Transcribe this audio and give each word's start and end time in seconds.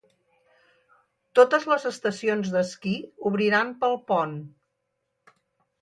Totes 1.41 1.67
les 1.73 1.85
estacions 1.91 2.51
d'esquí 2.57 2.97
obriran 3.33 3.73
pel 3.85 3.97
pont. 4.11 4.39